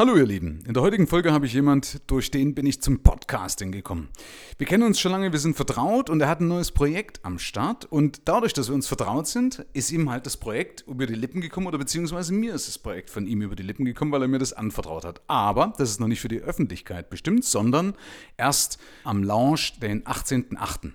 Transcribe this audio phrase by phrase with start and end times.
[0.00, 3.02] Hallo ihr Lieben, in der heutigen Folge habe ich jemand, durch den bin ich zum
[3.02, 4.10] Podcasting gekommen.
[4.56, 7.40] Wir kennen uns schon lange, wir sind vertraut und er hat ein neues Projekt am
[7.40, 11.16] Start und dadurch, dass wir uns vertraut sind, ist ihm halt das Projekt über die
[11.16, 14.22] Lippen gekommen oder beziehungsweise mir ist das Projekt von ihm über die Lippen gekommen, weil
[14.22, 15.20] er mir das anvertraut hat.
[15.26, 17.94] Aber das ist noch nicht für die Öffentlichkeit bestimmt, sondern
[18.36, 20.92] erst am Launch den 18.08.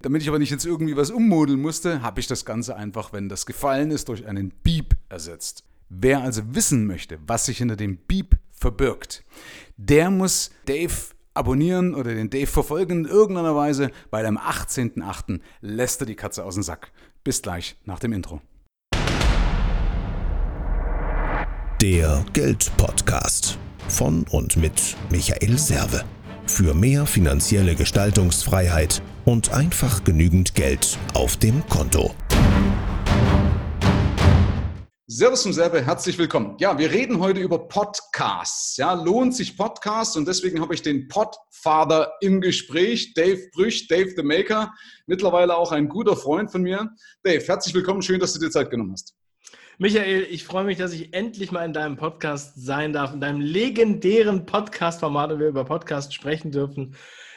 [0.00, 3.28] Damit ich aber nicht jetzt irgendwie was ummodeln musste, habe ich das Ganze einfach, wenn
[3.28, 5.67] das gefallen ist, durch einen Beep ersetzt.
[5.90, 9.24] Wer also wissen möchte, was sich hinter dem Beep verbirgt,
[9.78, 10.92] der muss Dave
[11.32, 15.40] abonnieren oder den Dave verfolgen in irgendeiner Weise, weil am 18.08.
[15.62, 16.92] lässt er die Katze aus dem Sack.
[17.24, 18.42] Bis gleich nach dem Intro.
[21.80, 26.04] Der Geld-Podcast von und mit Michael Serve.
[26.46, 32.14] Für mehr finanzielle Gestaltungsfreiheit und einfach genügend Geld auf dem Konto.
[35.10, 36.56] Servus zum Serbe, herzlich willkommen.
[36.58, 38.76] Ja, wir reden heute über Podcasts.
[38.76, 44.10] Ja, lohnt sich Podcasts und deswegen habe ich den Podfather im Gespräch, Dave Brüch, Dave
[44.14, 44.70] the Maker,
[45.06, 46.90] mittlerweile auch ein guter Freund von mir.
[47.22, 49.14] Dave, herzlich willkommen, schön, dass du dir Zeit genommen hast.
[49.78, 53.40] Michael, ich freue mich, dass ich endlich mal in deinem Podcast sein darf, in deinem
[53.40, 56.96] legendären Podcast-Format und wir über Podcasts sprechen dürfen.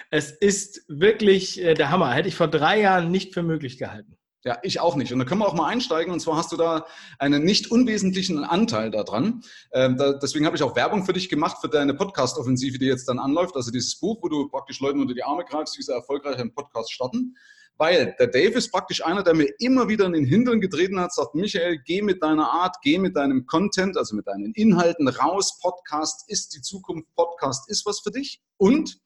[0.09, 2.11] Es ist wirklich äh, der Hammer.
[2.11, 4.17] Hätte ich vor drei Jahren nicht für möglich gehalten.
[4.43, 5.13] Ja, ich auch nicht.
[5.13, 6.11] Und da können wir auch mal einsteigen.
[6.11, 6.87] Und zwar hast du da
[7.19, 9.43] einen nicht unwesentlichen Anteil daran.
[9.71, 13.07] Ähm, da, deswegen habe ich auch Werbung für dich gemacht, für deine Podcast-Offensive, die jetzt
[13.07, 13.55] dann anläuft.
[13.55, 16.55] Also dieses Buch, wo du praktisch Leuten unter die Arme greifst, wie sie erfolgreich einen
[16.55, 17.35] Podcast starten.
[17.77, 21.13] Weil der Dave ist praktisch einer, der mir immer wieder in den Hintern getreten hat,
[21.13, 25.59] sagt, Michael, geh mit deiner Art, geh mit deinem Content, also mit deinen Inhalten raus.
[25.61, 27.07] Podcast ist die Zukunft.
[27.15, 28.41] Podcast ist was für dich.
[28.57, 28.99] Und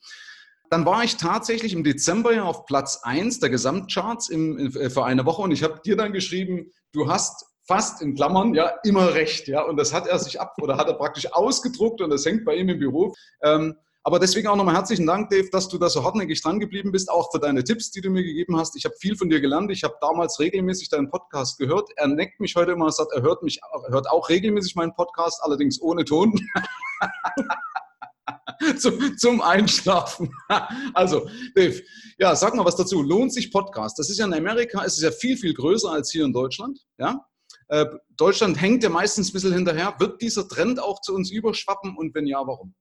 [0.70, 4.90] dann war ich tatsächlich im Dezember ja auf Platz 1 der Gesamtcharts im, in, äh,
[4.90, 8.74] für eine Woche und ich habe dir dann geschrieben, du hast fast in Klammern ja
[8.84, 12.10] immer recht, ja, und das hat er sich ab oder hat er praktisch ausgedruckt und
[12.10, 13.14] das hängt bei ihm im Büro.
[13.42, 13.76] Ähm,
[14.08, 17.10] aber deswegen auch nochmal herzlichen Dank, Dave, dass du da so hartnäckig dran geblieben bist,
[17.10, 18.76] auch für deine Tipps, die du mir gegeben hast.
[18.76, 19.72] Ich habe viel von dir gelernt.
[19.72, 21.90] Ich habe damals regelmäßig deinen Podcast gehört.
[21.96, 25.82] Er neckt mich heute immer, sagt, er hört mich, hört auch regelmäßig meinen Podcast, allerdings
[25.82, 26.40] ohne Ton.
[28.78, 30.32] zum, zum Einschlafen.
[30.94, 31.82] also, Dave,
[32.18, 33.02] ja, sag mal was dazu.
[33.02, 34.00] Lohnt sich Podcast?
[34.00, 36.80] Das ist ja in Amerika, es ist ja viel, viel größer als hier in Deutschland.
[36.98, 37.26] Ja?
[37.68, 37.86] Äh,
[38.18, 39.96] Deutschland hängt ja meistens ein bisschen hinterher.
[40.00, 42.74] Wird dieser Trend auch zu uns überschwappen und wenn ja, warum?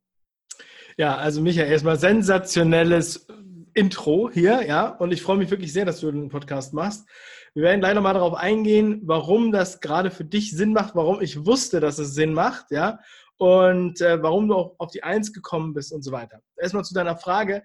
[0.97, 3.27] Ja, also Michael, erstmal sensationelles
[3.75, 7.09] Intro hier, ja, und ich freue mich wirklich sehr, dass du den Podcast machst.
[7.55, 11.45] Wir werden gleich nochmal darauf eingehen, warum das gerade für dich Sinn macht, warum ich
[11.45, 13.01] wusste, dass es Sinn macht, ja,
[13.45, 16.41] und äh, warum du auch auf die Eins gekommen bist und so weiter.
[16.57, 17.63] Erstmal zu deiner Frage.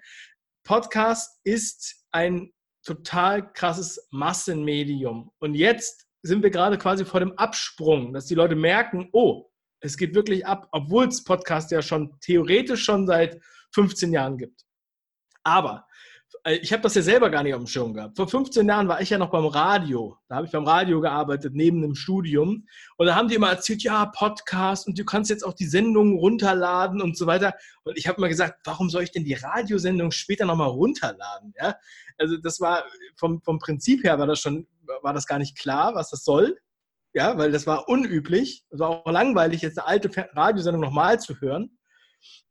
[0.65, 2.51] Podcast ist ein
[2.83, 5.31] total krasses Massenmedium.
[5.39, 9.95] Und jetzt sind wir gerade quasi vor dem Absprung, dass die Leute merken, oh, es
[9.95, 13.39] geht wirklich ab, obwohl es Podcast ja schon theoretisch schon seit
[13.73, 14.65] 15 Jahren gibt.
[15.43, 15.87] Aber
[16.45, 18.15] ich habe das ja selber gar nicht auf dem Schirm gehabt.
[18.15, 20.17] Vor 15 Jahren war ich ja noch beim Radio.
[20.27, 22.67] Da habe ich beim Radio gearbeitet, neben dem Studium.
[22.97, 26.17] Und da haben die immer erzählt, ja, Podcast und du kannst jetzt auch die Sendungen
[26.17, 27.53] runterladen und so weiter.
[27.83, 31.53] Und ich habe immer gesagt, warum soll ich denn die Radiosendung später nochmal runterladen?
[31.59, 31.75] Ja?
[32.17, 32.83] Also das war
[33.17, 34.67] vom, vom Prinzip her war das schon,
[35.01, 36.57] war das gar nicht klar, was das soll.
[37.13, 38.65] Ja, weil das war unüblich.
[38.69, 41.77] Es war auch langweilig, jetzt eine alte Radiosendung nochmal zu hören.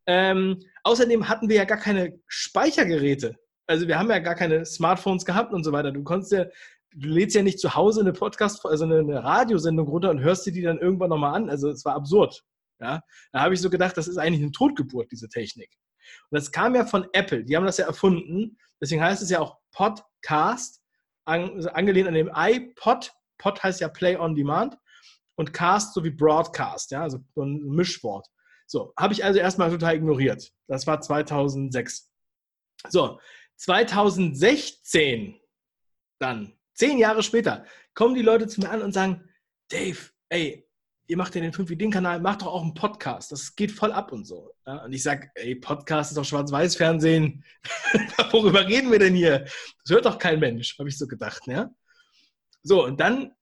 [0.07, 3.37] Ähm, außerdem hatten wir ja gar keine Speichergeräte
[3.69, 5.93] also wir haben ja gar keine Smartphones gehabt und so weiter.
[5.93, 6.47] Du konntest ja,
[6.95, 10.53] du lädst ja nicht zu Hause eine Podcast, also eine, Radiosendung runter und hörst dir
[10.53, 11.51] die dann irgendwann nochmal an.
[11.51, 12.43] Also es war absurd.
[12.81, 13.03] Ja,
[13.33, 15.71] da habe ich so gedacht, das ist eigentlich eine Totgeburt, diese Technik.
[16.31, 17.45] Und das kam ja von Apple.
[17.45, 18.57] Die haben das ja erfunden.
[18.81, 20.81] Deswegen heißt es ja auch Podcast,
[21.25, 23.13] also angelehnt an dem iPod.
[23.37, 24.79] Pod heißt ja Play on Demand
[25.35, 28.27] und Cast sowie Broadcast, ja, also so ein Mischwort.
[28.67, 30.53] So, habe ich also erstmal total ignoriert.
[30.67, 32.11] Das war 2006.
[32.89, 33.19] So,
[33.59, 35.39] 2016
[36.19, 37.65] dann, zehn Jahre später,
[37.95, 39.29] kommen die Leute zu mir an und sagen,
[39.69, 39.99] Dave,
[40.31, 40.69] ey,
[41.07, 43.33] ihr macht ja den 5 Ideen-Kanal, macht doch auch einen Podcast.
[43.33, 44.55] Das geht voll ab und so.
[44.67, 47.45] Ja, und ich sage, ey, Podcast ist doch Schwarz-Weiß-Fernsehen.
[48.31, 49.41] Worüber reden wir denn hier?
[49.41, 51.47] Das hört doch kein Mensch, habe ich so gedacht.
[51.47, 51.71] Ja?
[52.63, 53.33] So, und dann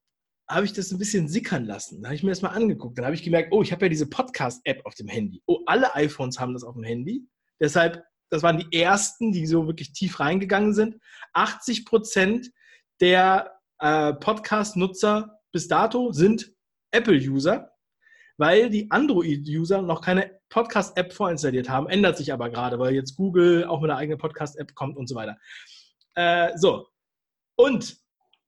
[0.49, 2.03] habe ich das ein bisschen sickern lassen.
[2.03, 2.97] Da habe ich mir das mal angeguckt.
[2.97, 5.43] Dann habe ich gemerkt, oh, ich habe ja diese Podcast-App auf dem Handy.
[5.47, 7.27] Oh, alle iPhones haben das auf dem Handy.
[7.61, 10.97] Deshalb das waren die ersten, die so wirklich tief reingegangen sind.
[11.33, 12.51] 80 Prozent
[13.01, 16.53] der äh, Podcast-Nutzer bis dato sind
[16.91, 17.73] Apple-User,
[18.37, 21.89] weil die Android-User noch keine Podcast-App vorinstalliert haben.
[21.89, 25.15] Ändert sich aber gerade, weil jetzt Google auch mit einer eigenen Podcast-App kommt und so
[25.15, 25.37] weiter.
[26.15, 26.89] Äh, so.
[27.57, 27.97] Und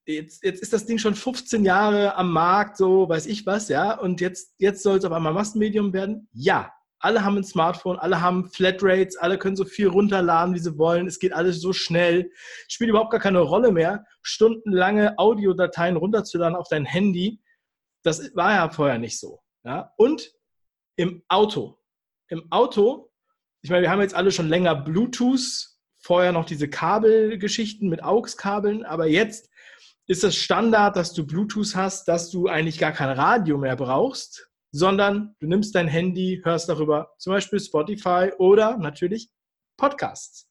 [0.06, 3.98] jetzt, jetzt ist das Ding schon 15 Jahre am Markt, so weiß ich was, ja.
[3.98, 6.28] Und jetzt, jetzt soll es auf einmal Massenmedium werden?
[6.32, 6.72] Ja.
[7.00, 11.06] Alle haben ein Smartphone, alle haben Flatrates, alle können so viel runterladen, wie sie wollen.
[11.06, 12.30] Es geht alles so schnell.
[12.66, 17.40] Spielt überhaupt gar keine Rolle mehr, stundenlange Audiodateien runterzuladen auf dein Handy.
[18.02, 19.40] Das war ja vorher nicht so.
[19.64, 19.92] Ja?
[19.96, 20.32] Und
[20.96, 21.78] im Auto.
[22.28, 23.10] Im Auto,
[23.62, 25.68] ich meine, wir haben jetzt alle schon länger Bluetooth,
[26.00, 29.50] vorher noch diese Kabelgeschichten mit AUX-Kabeln, aber jetzt
[30.06, 34.50] ist es Standard, dass du Bluetooth hast, dass du eigentlich gar kein Radio mehr brauchst,
[34.70, 39.30] sondern du nimmst dein Handy, hörst darüber zum Beispiel Spotify oder natürlich
[39.76, 40.48] Podcasts.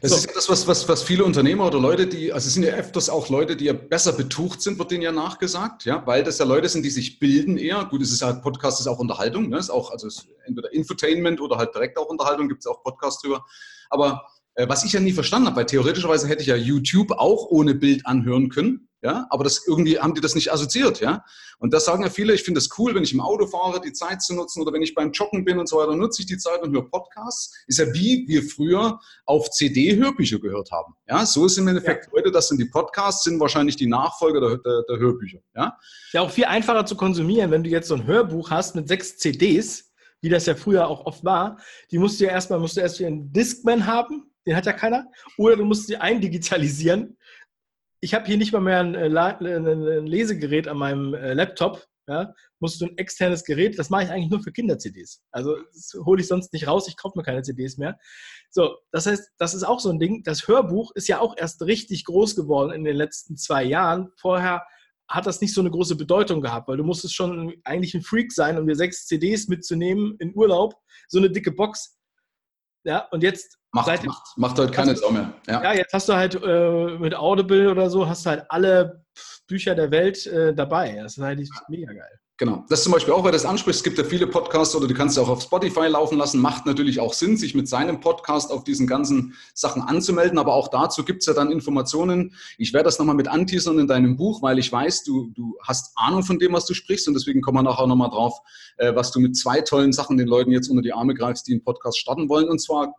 [0.00, 0.16] Das so.
[0.16, 2.74] ist ja das, was, was, was viele Unternehmer oder Leute, die, also es sind ja
[2.74, 6.38] öfters auch Leute, die ja besser betucht sind, wird denen ja nachgesagt, ja, weil das
[6.38, 7.84] ja Leute sind, die sich bilden eher.
[7.84, 9.58] Gut, es ist halt, Podcast ist auch Unterhaltung, ne?
[9.58, 13.20] ist auch, also ist entweder Infotainment oder halt direkt auch Unterhaltung, gibt es auch Podcasts
[13.22, 13.44] drüber.
[13.90, 14.26] Aber
[14.56, 18.06] was ich ja nie verstanden habe, weil theoretischerweise hätte ich ja YouTube auch ohne Bild
[18.06, 21.22] anhören können, ja, aber das irgendwie haben die das nicht assoziiert, ja.
[21.58, 23.92] Und das sagen ja viele, ich finde es cool, wenn ich im Auto fahre, die
[23.92, 26.38] Zeit zu nutzen oder wenn ich beim Joggen bin und so weiter, nutze ich die
[26.38, 27.54] Zeit und höre Podcasts.
[27.66, 30.94] Ist ja wie wir früher auf CD Hörbücher gehört haben.
[31.08, 32.12] Ja, so ist im Endeffekt ja.
[32.12, 35.78] heute, das sind die Podcasts, sind wahrscheinlich die Nachfolger der, der, der Hörbücher, ja.
[36.06, 38.88] Ist ja auch viel einfacher zu konsumieren, wenn du jetzt so ein Hörbuch hast mit
[38.88, 39.92] sechs CDs,
[40.22, 41.58] wie das ja früher auch oft war.
[41.90, 45.10] Die musst du ja erstmal, musst du erst einen Discman haben, den hat ja keiner.
[45.36, 47.18] Oder du musst sie eindigitalisieren.
[48.00, 51.86] Ich habe hier nicht mal mehr ein, äh, ein Lesegerät an meinem äh, Laptop.
[52.08, 55.24] Ja, musst du ein externes Gerät, das mache ich eigentlich nur für Kinder-CDs.
[55.32, 57.98] Also das hole ich sonst nicht raus, ich kaufe mir keine CDs mehr.
[58.48, 60.22] So, das heißt, das ist auch so ein Ding.
[60.22, 64.12] Das Hörbuch ist ja auch erst richtig groß geworden in den letzten zwei Jahren.
[64.18, 64.64] Vorher
[65.08, 68.32] hat das nicht so eine große Bedeutung gehabt, weil du musstest schon eigentlich ein Freak
[68.32, 70.74] sein, um dir sechs CDs mitzunehmen in Urlaub,
[71.08, 71.98] so eine dicke Box.
[72.84, 75.32] Ja, und jetzt Macht, seit, macht, macht halt keine Sau mehr.
[75.46, 75.62] Ja.
[75.62, 75.74] ja.
[75.74, 79.04] jetzt hast du halt äh, mit Audible oder so, hast du halt alle
[79.46, 80.98] Bücher der Welt äh, dabei.
[81.02, 82.20] Das ist halt mega geil.
[82.38, 82.66] Genau.
[82.68, 83.78] Das zum Beispiel auch, weil das anspricht.
[83.78, 86.38] Es gibt ja viele Podcasts oder du kannst ja auch auf Spotify laufen lassen.
[86.38, 90.38] Macht natürlich auch Sinn, sich mit seinem Podcast auf diesen ganzen Sachen anzumelden.
[90.38, 92.34] Aber auch dazu gibt es ja dann Informationen.
[92.58, 95.96] Ich werde das nochmal mit anteasern in deinem Buch, weil ich weiß, du, du hast
[95.96, 97.08] Ahnung von dem, was du sprichst.
[97.08, 98.38] Und deswegen kommen wir nachher nochmal drauf,
[98.76, 101.52] äh, was du mit zwei tollen Sachen den Leuten jetzt unter die Arme greifst, die
[101.52, 102.50] einen Podcast starten wollen.
[102.50, 102.94] Und zwar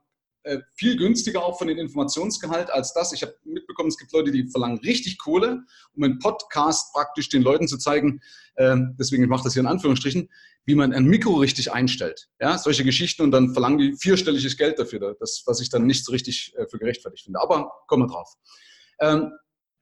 [0.76, 3.14] viel günstiger auch von den Informationsgehalt als das.
[3.14, 5.64] Ich habe mitbekommen, es gibt Leute, die verlangen richtig Kohle,
[5.94, 8.22] um einen Podcast praktisch den Leuten zu zeigen,
[8.56, 10.30] äh, deswegen mache ich das hier in Anführungsstrichen,
[10.66, 12.28] wie man ein Mikro richtig einstellt.
[12.42, 16.04] Ja, solche Geschichten und dann verlangen die vierstelliges Geld dafür, das, was ich dann nicht
[16.04, 17.42] so richtig äh, für gerechtfertigt finde.
[17.42, 18.34] Aber kommen wir drauf.
[19.00, 19.32] Ähm,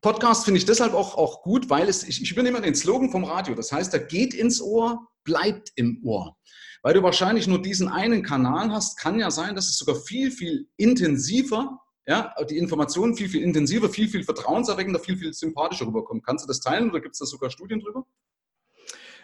[0.02, 3.24] Podcast finde ich deshalb auch, auch gut, weil es, ich, ich übernehme den Slogan vom
[3.24, 3.56] Radio.
[3.56, 6.38] Das heißt, er geht ins Ohr, bleibt im Ohr.
[6.86, 10.30] Weil du wahrscheinlich nur diesen einen Kanal hast, kann ja sein, dass es sogar viel,
[10.30, 16.22] viel intensiver, ja, die Informationen viel, viel intensiver, viel, viel vertrauenserweckender, viel, viel sympathischer rüberkommen.
[16.22, 18.06] Kannst du das teilen oder gibt es da sogar Studien drüber?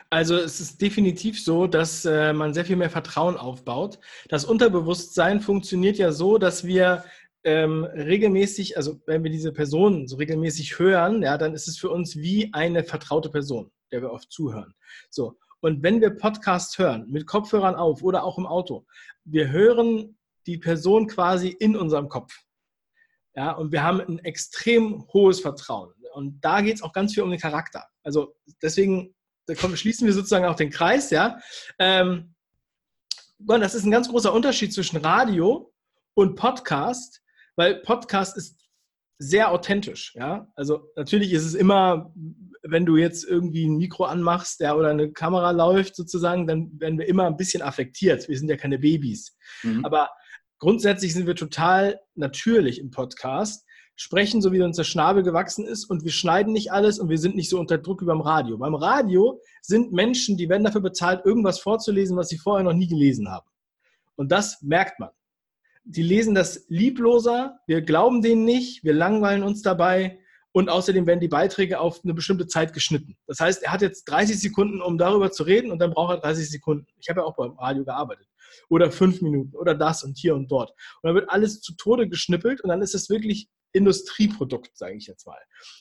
[0.09, 3.99] Also es ist definitiv so, dass äh, man sehr viel mehr Vertrauen aufbaut.
[4.27, 7.05] Das Unterbewusstsein funktioniert ja so, dass wir
[7.43, 11.91] ähm, regelmäßig, also wenn wir diese Person so regelmäßig hören, ja, dann ist es für
[11.91, 14.73] uns wie eine vertraute Person, der wir oft zuhören.
[15.11, 15.37] So.
[15.61, 18.85] Und wenn wir Podcasts hören, mit Kopfhörern auf oder auch im Auto,
[19.23, 20.17] wir hören
[20.47, 22.35] die Person quasi in unserem Kopf.
[23.35, 25.93] Ja, und wir haben ein extrem hohes Vertrauen.
[26.13, 27.85] Und da geht es auch ganz viel um den Charakter.
[28.03, 29.15] Also deswegen
[29.59, 31.39] kommen, schließen wir sozusagen auch den Kreis, ja.
[31.79, 32.35] Ähm,
[33.39, 35.73] das ist ein ganz großer Unterschied zwischen Radio
[36.13, 37.21] und Podcast,
[37.55, 38.59] weil Podcast ist
[39.17, 40.51] sehr authentisch, ja.
[40.55, 42.13] Also natürlich ist es immer
[42.63, 46.99] wenn du jetzt irgendwie ein Mikro anmachst ja, oder eine Kamera läuft sozusagen, dann werden
[46.99, 48.27] wir immer ein bisschen affektiert.
[48.27, 49.35] Wir sind ja keine Babys.
[49.63, 49.83] Mhm.
[49.83, 50.09] Aber
[50.59, 53.65] grundsätzlich sind wir total natürlich im Podcast,
[53.95, 57.17] sprechen so, wie uns der Schnabel gewachsen ist und wir schneiden nicht alles und wir
[57.17, 58.57] sind nicht so unter Druck wie beim Radio.
[58.57, 62.87] Beim Radio sind Menschen, die werden dafür bezahlt, irgendwas vorzulesen, was sie vorher noch nie
[62.87, 63.47] gelesen haben.
[64.15, 65.09] Und das merkt man.
[65.83, 70.19] Die lesen das liebloser, wir glauben denen nicht, wir langweilen uns dabei
[70.53, 73.15] und außerdem werden die Beiträge auf eine bestimmte Zeit geschnitten.
[73.27, 76.21] Das heißt, er hat jetzt 30 Sekunden, um darüber zu reden und dann braucht er
[76.21, 76.87] 30 Sekunden.
[76.99, 78.27] Ich habe ja auch beim Radio gearbeitet.
[78.69, 80.71] Oder fünf Minuten oder das und hier und dort.
[81.01, 85.07] Und dann wird alles zu Tode geschnippelt und dann ist es wirklich Industrieprodukt, sage ich
[85.07, 85.39] jetzt mal.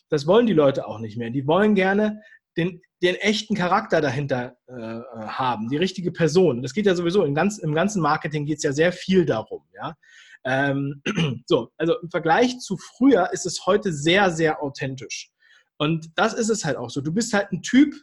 [0.09, 1.31] Das wollen die Leute auch nicht mehr.
[1.31, 2.23] Die wollen gerne
[2.57, 6.63] den, den echten Charakter dahinter äh, haben, die richtige Person.
[6.63, 9.65] Das geht ja sowieso, im, ganz, im ganzen Marketing geht es ja sehr viel darum.
[9.75, 9.97] Ja?
[10.45, 11.03] Ähm,
[11.47, 15.31] so, also im Vergleich zu früher ist es heute sehr, sehr authentisch.
[15.79, 17.01] Und das ist es halt auch so.
[17.01, 17.95] Du bist halt ein Typ,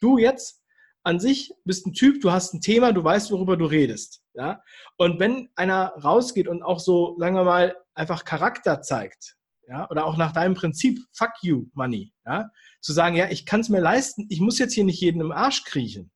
[0.00, 0.62] du jetzt
[1.04, 4.22] an sich bist ein Typ, du hast ein Thema, du weißt, worüber du redest.
[4.34, 4.62] Ja?
[4.96, 9.36] Und wenn einer rausgeht und auch so, sagen wir mal, einfach Charakter zeigt,
[9.68, 13.60] ja, oder auch nach deinem Prinzip, fuck you, money, ja, zu sagen, ja, ich kann
[13.60, 16.10] es mir leisten, ich muss jetzt hier nicht jeden im Arsch kriechen,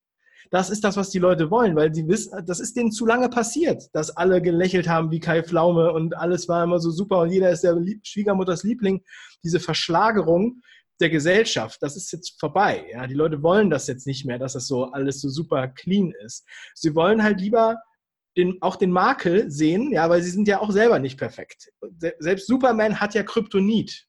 [0.51, 3.29] das ist das, was die Leute wollen, weil sie wissen, das ist denen zu lange
[3.29, 7.31] passiert, dass alle gelächelt haben wie Kai Pflaume und alles war immer so super und
[7.31, 9.03] jeder ist der Schwiegermutters Liebling.
[9.43, 10.61] Diese Verschlagerung
[11.01, 12.87] der Gesellschaft, das ist jetzt vorbei.
[12.93, 16.13] Ja, die Leute wollen das jetzt nicht mehr, dass das so alles so super clean
[16.25, 16.47] ist.
[16.75, 17.77] Sie wollen halt lieber
[18.37, 21.71] den, auch den Makel sehen, ja, weil sie sind ja auch selber nicht perfekt.
[22.19, 24.07] Selbst Superman hat ja Kryptonit.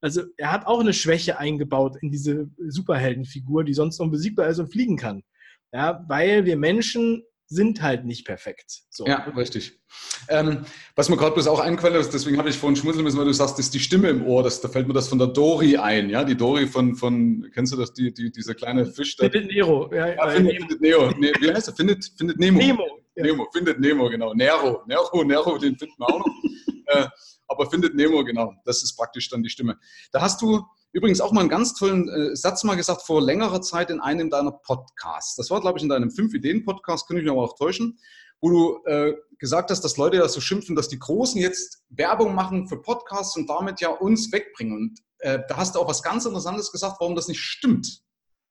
[0.00, 4.70] Also er hat auch eine Schwäche eingebaut in diese Superheldenfigur, die sonst unbesiegbar ist und
[4.70, 5.24] fliegen kann.
[5.72, 8.82] Ja, weil wir Menschen sind halt nicht perfekt.
[8.90, 9.06] So.
[9.06, 9.80] Ja, richtig.
[10.28, 13.24] Ähm, was mir gerade bloß auch eingefallen ist, deswegen habe ich vorhin schmunzeln müssen, weil
[13.24, 15.28] du sagst, das ist die Stimme im Ohr, das, da fällt mir das von der
[15.28, 19.16] Dori ein, ja, die Dori von, von kennst du das, die, die, dieser kleine Fisch?
[19.16, 19.90] Findet Nero.
[19.94, 20.58] Ja, ja, findet, Nemo.
[20.60, 21.10] findet Neo.
[21.12, 21.74] Ne, wie heißt er?
[21.74, 22.58] Findet, findet Nemo.
[22.58, 22.86] Nemo.
[23.16, 23.24] Ja.
[23.24, 24.34] Nemo, findet Nemo, genau.
[24.34, 26.26] Nero, Nero, Nero, den finden wir auch noch.
[26.86, 27.06] äh,
[27.48, 28.52] aber findet Nemo, genau.
[28.66, 29.78] Das ist praktisch dann die Stimme.
[30.12, 33.60] Da hast du übrigens auch mal einen ganz tollen äh, Satz mal gesagt vor längerer
[33.60, 35.36] Zeit in einem deiner Podcasts.
[35.36, 37.98] Das war, glaube ich, in deinem Fünf-Ideen-Podcast, könnte ich mich aber auch täuschen,
[38.40, 42.34] wo du äh, gesagt hast, dass Leute ja so schimpfen, dass die Großen jetzt Werbung
[42.34, 44.76] machen für Podcasts und damit ja uns wegbringen.
[44.76, 48.02] Und äh, da hast du auch was ganz Interessantes gesagt, warum das nicht stimmt.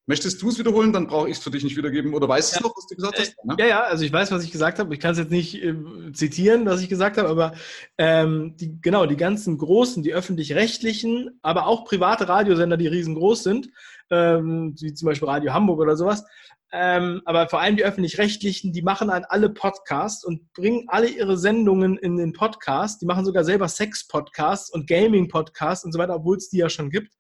[0.09, 2.13] Möchtest du es wiederholen, dann brauche ich es für dich nicht wiedergeben.
[2.13, 2.61] Oder weißt ja.
[2.61, 3.35] du noch, was du gesagt hast?
[3.43, 3.55] Ne?
[3.59, 4.93] Ja, ja, also ich weiß, was ich gesagt habe.
[4.93, 5.75] Ich kann es jetzt nicht äh,
[6.13, 7.53] zitieren, was ich gesagt habe, aber
[7.97, 13.69] ähm, die, genau, die ganzen großen, die öffentlich-rechtlichen, aber auch private Radiosender, die riesengroß sind,
[14.09, 16.23] ähm, wie zum Beispiel Radio Hamburg oder sowas,
[16.71, 21.37] ähm, aber vor allem die öffentlich-rechtlichen, die machen an alle Podcasts und bringen alle ihre
[21.37, 23.01] Sendungen in den Podcast.
[23.01, 26.89] Die machen sogar selber Sex-Podcasts und Gaming-Podcasts und so weiter, obwohl es die ja schon
[26.89, 27.13] gibt.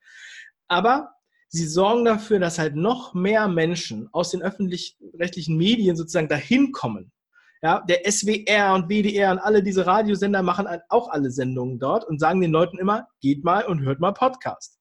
[0.67, 1.16] Aber
[1.49, 7.11] sie sorgen dafür, dass halt noch mehr Menschen aus den öffentlich-rechtlichen Medien sozusagen dahin kommen.
[7.63, 12.05] Ja, der SWR und WDR und alle diese Radiosender machen halt auch alle Sendungen dort
[12.05, 14.77] und sagen den Leuten immer, geht mal und hört mal Podcast.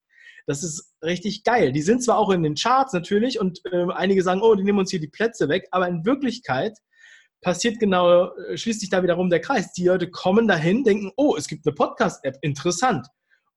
[0.47, 1.73] Das ist richtig geil.
[1.73, 4.79] Die sind zwar auch in den Charts natürlich und äh, einige sagen, oh, die nehmen
[4.79, 6.77] uns hier die Plätze weg, aber in Wirklichkeit
[7.41, 9.73] passiert genau, äh, schließt sich da wiederum der Kreis.
[9.73, 13.07] Die Leute kommen dahin, denken, oh, es gibt eine Podcast-App, interessant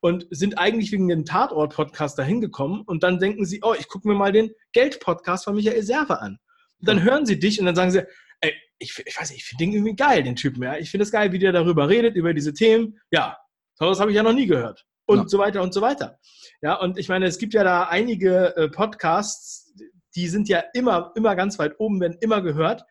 [0.02, 4.08] und sind eigentlich wegen dem Tatort-Podcast da hingekommen und dann denken sie, oh, ich gucke
[4.08, 6.40] mir mal den Geld-Podcast von Michael Serve an.
[6.80, 8.04] Und dann hören sie dich und dann sagen sie,
[8.42, 10.64] ey, ich, ich weiß nicht, ich finde den irgendwie geil, den Typen.
[10.64, 10.78] Ja.
[10.78, 13.00] Ich finde es geil, wie der darüber redet, über diese Themen.
[13.12, 13.38] Ja,
[13.78, 14.86] das habe ich ja noch nie gehört.
[15.06, 15.28] Und ja.
[15.28, 16.20] so weiter und so weiter.
[16.62, 19.74] Ja, und ich meine, es gibt ja da einige äh, Podcasts,
[20.16, 22.84] die sind ja immer, immer ganz weit oben, werden immer gehört.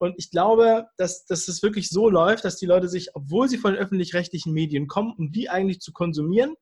[0.00, 3.58] Und ich glaube, dass, dass es wirklich so läuft, dass die Leute sich, obwohl sie
[3.58, 6.54] von öffentlich-rechtlichen Medien kommen, um die eigentlich zu konsumieren,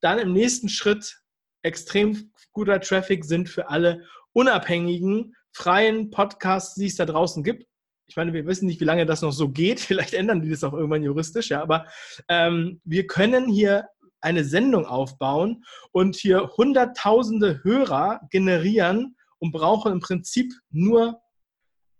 [0.00, 1.20] dann im nächsten Schritt
[1.62, 7.66] extrem guter Traffic sind für alle unabhängigen, freien Podcasts, die es da draußen gibt.
[8.08, 9.78] Ich meine, wir wissen nicht, wie lange das noch so geht.
[9.80, 11.62] Vielleicht ändern die das auch irgendwann juristisch, ja.
[11.62, 11.86] Aber
[12.28, 13.86] ähm, wir können hier
[14.20, 21.20] eine Sendung aufbauen und hier hunderttausende Hörer generieren und brauchen im Prinzip nur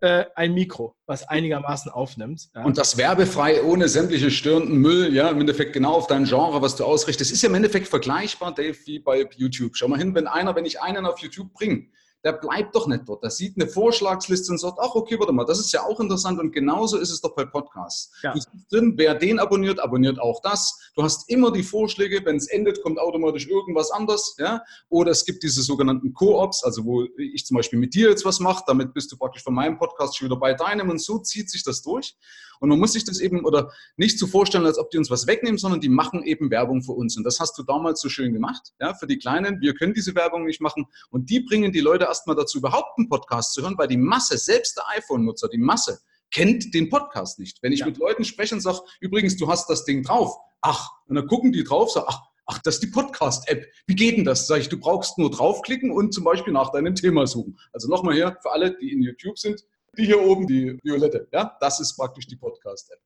[0.03, 2.51] äh, ein Mikro, was einigermaßen aufnimmt.
[2.55, 2.65] Ja.
[2.65, 6.77] Und das werbefrei, ohne sämtliche störenden Müll, ja, im Endeffekt genau auf dein Genre, was
[6.77, 9.77] du ausrichtest, ist ja im Endeffekt vergleichbar, Dave, wie bei YouTube.
[9.77, 11.87] Schau mal hin, wenn einer, wenn ich einen auf YouTube bringe,
[12.25, 13.23] der bleibt doch nicht dort.
[13.23, 16.39] Der sieht eine Vorschlagsliste und sagt, ach okay, warte mal, das ist ja auch interessant
[16.39, 18.13] und genauso ist es doch bei Podcasts.
[18.23, 18.33] Ja.
[18.33, 20.79] Du siehst drin, wer den abonniert, abonniert auch das.
[20.95, 24.37] Du hast immer die Vorschläge, wenn es endet, kommt automatisch irgendwas anderes.
[24.39, 24.63] Ja?
[24.89, 28.41] Oder es gibt diese sogenannten Co-ops, also wo ich zum Beispiel mit dir jetzt was
[28.41, 31.51] mache, damit bist du praktisch von meinem Podcast schon wieder bei deinem und so zieht
[31.51, 32.17] sich das durch.
[32.63, 35.27] Und man muss sich das eben oder nicht so vorstellen, als ob die uns was
[35.27, 37.17] wegnehmen, sondern die machen eben Werbung für uns.
[37.17, 39.61] Und das hast du damals so schön gemacht, ja, für die Kleinen.
[39.61, 40.87] Wir können diese Werbung nicht machen.
[41.11, 44.39] Und die bringen die Leute erstmal dazu, überhaupt einen Podcast zu hören, weil die Masse,
[44.39, 45.99] selbst der iPhone-Nutzer, die Masse,
[46.31, 47.61] kennt den Podcast nicht.
[47.63, 47.87] Wenn ich ja.
[47.87, 50.37] mit Leuten spreche und sage, übrigens, du hast das Ding drauf.
[50.61, 53.67] Ach, und dann gucken die drauf, sagen, ach, ach, das ist die Podcast-App.
[53.87, 54.47] Wie geht denn das?
[54.47, 57.59] Sag ich, du brauchst nur draufklicken und zum Beispiel nach deinem Thema suchen.
[57.73, 59.65] Also nochmal hier, für alle, die in YouTube sind,
[59.97, 63.01] die hier oben, die violette, ja, das ist praktisch die Podcast-App.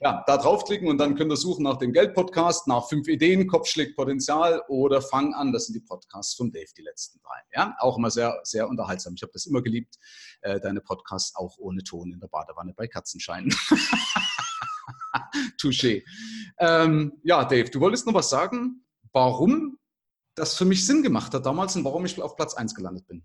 [0.00, 3.68] Ja, da draufklicken und dann könnt ihr suchen nach dem Geld-Podcast, nach fünf Ideen, Kopf
[3.68, 5.52] schlägt Potenzial oder Fang an.
[5.52, 7.40] Das sind die Podcasts von Dave, die letzten drei.
[7.54, 9.14] Ja, auch immer sehr, sehr unterhaltsam.
[9.14, 9.96] Ich habe das immer geliebt,
[10.42, 13.48] äh, deine Podcasts auch ohne Ton in der Badewanne bei Katzenschein.
[15.58, 16.04] Touché.
[16.58, 19.78] Ähm, ja, Dave, du wolltest noch was sagen, warum
[20.34, 23.24] das für mich Sinn gemacht hat damals und warum ich auf Platz 1 gelandet bin.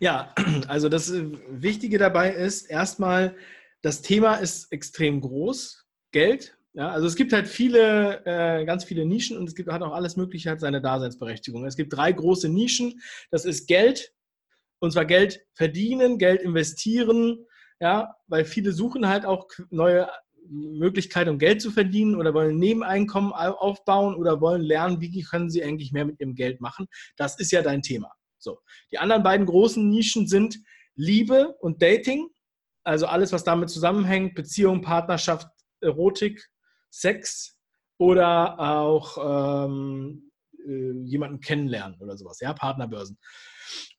[0.00, 0.34] Ja,
[0.68, 3.36] also das äh, Wichtige dabei ist erstmal,
[3.82, 6.56] das Thema ist extrem groß, Geld.
[6.74, 9.92] Ja, also es gibt halt viele, äh, ganz viele Nischen und es gibt, hat auch
[9.92, 11.64] alles Mögliche, hat seine Daseinsberechtigung.
[11.64, 13.00] Es gibt drei große Nischen.
[13.30, 14.12] Das ist Geld,
[14.78, 17.46] und zwar Geld verdienen, Geld investieren,
[17.80, 20.08] ja, weil viele suchen halt auch neue
[20.50, 25.62] Möglichkeiten, um Geld zu verdienen oder wollen Nebeneinkommen aufbauen oder wollen lernen, wie können sie
[25.62, 26.86] eigentlich mehr mit ihrem Geld machen.
[27.16, 28.12] Das ist ja dein Thema.
[28.38, 28.60] So.
[28.92, 30.58] Die anderen beiden großen Nischen sind
[30.94, 32.28] Liebe und Dating,
[32.84, 35.48] also alles, was damit zusammenhängt, Beziehung, Partnerschaft,
[35.80, 36.48] Erotik,
[36.90, 37.58] Sex
[37.98, 40.30] oder auch ähm,
[40.66, 43.18] äh, jemanden kennenlernen oder sowas, ja, Partnerbörsen.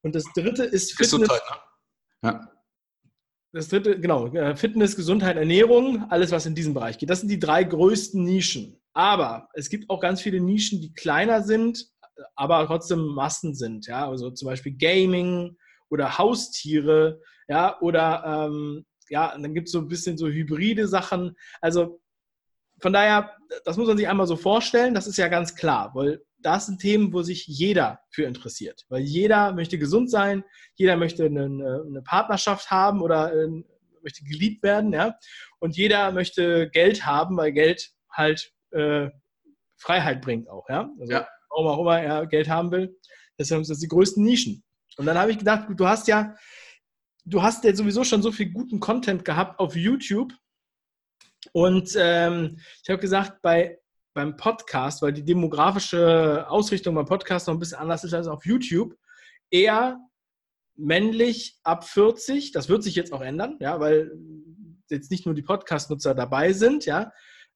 [0.02, 1.12] Und das dritte ist Fitness.
[1.12, 2.30] Gesundheit, ne?
[2.30, 2.52] Ja.
[3.52, 7.10] Das dritte, genau, äh, Fitness, Gesundheit, Ernährung, alles, was in diesem Bereich geht.
[7.10, 8.80] Das sind die drei größten Nischen.
[8.94, 11.90] Aber es gibt auch ganz viele Nischen, die kleiner sind,
[12.36, 13.88] aber trotzdem Massen sind.
[13.88, 15.58] Ja, also zum Beispiel Gaming
[15.90, 21.36] oder Haustiere, ja, oder ähm, ja, dann gibt es so ein bisschen so hybride Sachen.
[21.62, 22.00] Also
[22.82, 23.36] von daher,
[23.66, 26.80] das muss man sich einmal so vorstellen, das ist ja ganz klar, weil das sind
[26.80, 28.86] Themen, wo sich jeder für interessiert.
[28.90, 30.44] Weil jeder möchte gesund sein,
[30.76, 33.48] jeder möchte eine, eine Partnerschaft haben oder äh,
[34.02, 35.16] möchte geliebt werden, ja.
[35.60, 39.10] Und jeder möchte Geld haben, weil Geld halt äh,
[39.78, 40.90] Freiheit bringt auch, ja.
[41.00, 41.28] Also, ja.
[41.50, 42.98] Warum auch immer er Geld haben will.
[43.38, 44.64] Deshalb sind das die größten Nischen.
[44.98, 46.36] Und dann habe ich gedacht, du hast ja,
[47.26, 50.34] du hast ja sowieso schon so viel guten Content gehabt auf YouTube.
[51.54, 53.80] Und ähm, ich habe gesagt, bei
[54.14, 58.46] beim Podcast, weil die demografische Ausrichtung beim Podcast noch ein bisschen anders ist als auf
[58.46, 58.98] YouTube,
[59.50, 59.98] eher
[60.76, 62.52] männlich ab 40.
[62.52, 64.12] Das wird sich jetzt auch ändern, ja, weil
[64.90, 67.12] jetzt nicht nur die Podcast-Nutzer dabei sind, ja,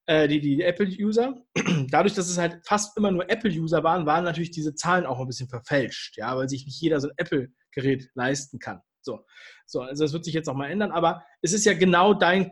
[0.06, 1.36] äh, die, die Apple-User.
[1.90, 5.28] Dadurch, dass es halt fast immer nur Apple-User waren, waren natürlich diese Zahlen auch ein
[5.28, 8.82] bisschen verfälscht, ja, weil sich nicht jeder so ein Apple-Gerät leisten kann.
[9.02, 9.26] So,
[9.66, 12.52] so, also das wird sich jetzt auch mal ändern, aber es ist ja genau dein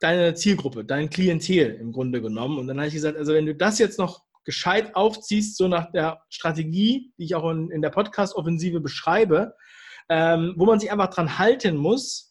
[0.00, 2.58] deine Zielgruppe, dein Klientel im Grunde genommen.
[2.58, 5.92] Und dann habe ich gesagt, also wenn du das jetzt noch gescheit aufziehst, so nach
[5.92, 9.54] der Strategie, die ich auch in, in der Podcast-Offensive beschreibe,
[10.08, 12.29] ähm, wo man sich einfach dran halten muss,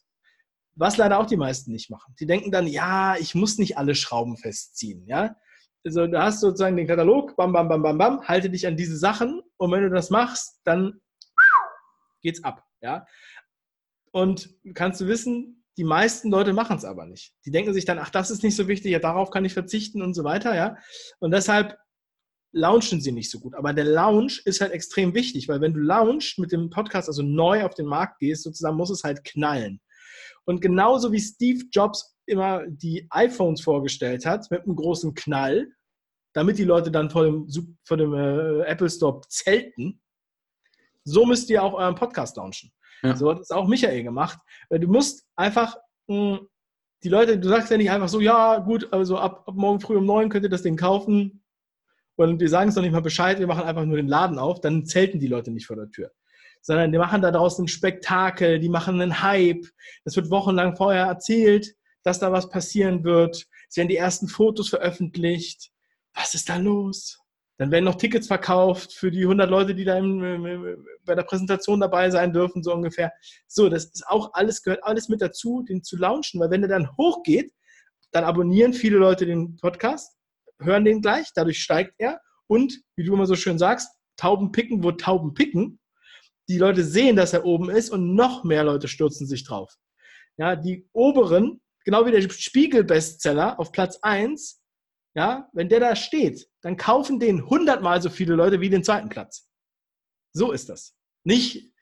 [0.80, 2.14] was leider auch die meisten nicht machen.
[2.18, 5.36] Die denken dann, ja, ich muss nicht alle Schrauben festziehen, ja.
[5.84, 8.96] Also du hast sozusagen den Katalog, bam, bam, bam, bam, bam, halte dich an diese
[8.96, 11.00] Sachen und wenn du das machst, dann
[12.22, 13.06] geht's ab, ja.
[14.12, 17.34] Und kannst du wissen, die meisten Leute machen es aber nicht.
[17.44, 20.02] Die denken sich dann, ach, das ist nicht so wichtig, ja, darauf kann ich verzichten
[20.02, 20.76] und so weiter, ja.
[21.18, 21.76] Und deshalb
[22.52, 23.54] launchen sie nicht so gut.
[23.54, 27.22] Aber der Launch ist halt extrem wichtig, weil wenn du launchst mit dem Podcast, also
[27.22, 29.80] neu auf den Markt gehst, sozusagen muss es halt knallen.
[30.50, 35.68] Und genauso wie Steve Jobs immer die iPhones vorgestellt hat, mit einem großen Knall,
[36.34, 37.46] damit die Leute dann vor dem,
[37.84, 40.02] vor dem äh, Apple Store zelten,
[41.04, 42.72] so müsst ihr auch euren Podcast launchen.
[43.04, 43.14] Ja.
[43.14, 44.40] So hat es auch Michael gemacht.
[44.70, 45.76] Du musst einfach
[46.08, 46.48] mh, hm,
[47.04, 49.98] die Leute, du sagst ja nicht einfach so, ja, gut, also ab, ab morgen früh
[49.98, 51.44] um neun könnt ihr das Ding kaufen.
[52.16, 54.60] Und wir sagen es noch nicht mal Bescheid, wir machen einfach nur den Laden auf,
[54.60, 56.10] dann zelten die Leute nicht vor der Tür.
[56.62, 59.66] Sondern die machen da draußen ein Spektakel, die machen einen Hype.
[60.04, 63.46] Das wird wochenlang vorher erzählt, dass da was passieren wird.
[63.68, 65.70] Es werden die ersten Fotos veröffentlicht.
[66.14, 67.18] Was ist da los?
[67.60, 71.78] Dann werden noch Tickets verkauft für die 100 Leute, die da im, bei der Präsentation
[71.78, 73.12] dabei sein dürfen, so ungefähr.
[73.46, 76.70] So, das ist auch alles, gehört alles mit dazu, den zu launchen, weil wenn der
[76.70, 77.52] dann hochgeht,
[78.12, 80.16] dann abonnieren viele Leute den Podcast,
[80.58, 84.82] hören den gleich, dadurch steigt er und, wie du immer so schön sagst, Tauben picken,
[84.82, 85.79] wo Tauben picken.
[86.50, 89.72] Die Leute sehen, dass er oben ist und noch mehr Leute stürzen sich drauf.
[90.36, 94.60] Ja, die oberen, genau wie der Spiegel-Bestseller auf Platz 1,
[95.14, 99.08] ja, wenn der da steht, dann kaufen den hundertmal so viele Leute wie den zweiten
[99.08, 99.48] Platz.
[100.32, 100.96] So ist das.
[101.22, 101.72] Nicht